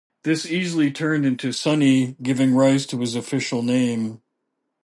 This 0.23 0.47
easily 0.47 0.89
turned 0.89 1.27
into 1.27 1.51
Sonny, 1.53 2.15
giving 2.23 2.55
rise 2.55 2.87
to 2.87 3.01
his 3.01 3.13
"official" 3.13 3.61
name. 3.61 4.19